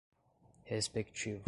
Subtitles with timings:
[0.69, 1.39] respectivo